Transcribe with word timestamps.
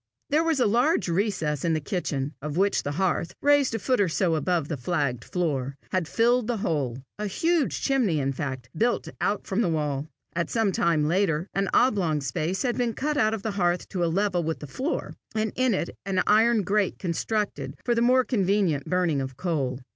There 0.31 0.43
was 0.43 0.59
a 0.59 0.65
large 0.65 1.07
recess 1.09 1.63
in 1.63 1.73
the 1.73 1.79
kitchen, 1.79 2.33
of 2.41 2.57
which 2.57 2.81
the 2.81 2.93
hearth, 2.93 3.35
raised 3.39 3.75
a 3.75 3.77
foot 3.77 4.01
or 4.01 4.09
so 4.09 4.33
above 4.33 4.67
the 4.67 4.75
flagged 4.75 5.23
floor, 5.23 5.77
had 5.91 6.07
filled 6.07 6.47
the 6.47 6.57
whole 6.57 7.03
a 7.19 7.27
huge 7.27 7.81
chimney 7.81 8.19
in 8.19 8.33
fact, 8.33 8.67
built 8.75 9.09
out 9.21 9.45
from 9.45 9.61
the 9.61 9.69
wall. 9.69 10.07
At 10.35 10.49
some 10.49 10.71
later 11.03 11.47
time 11.53 11.65
an 11.65 11.69
oblong 11.71 12.19
space 12.21 12.63
had 12.63 12.79
been 12.79 12.95
cut 12.95 13.15
out 13.15 13.35
of 13.35 13.43
the 13.43 13.51
hearth 13.51 13.87
to 13.89 14.03
a 14.03 14.07
level 14.09 14.41
with 14.41 14.57
the 14.57 14.65
floor, 14.65 15.13
and 15.35 15.53
in 15.55 15.75
it 15.75 15.91
an 16.03 16.23
iron 16.25 16.63
grate 16.63 16.97
constructed 16.97 17.75
for 17.85 17.93
the 17.93 18.01
more 18.01 18.23
convenient 18.23 18.87
burning 18.87 19.21
of 19.21 19.37
coal. 19.37 19.81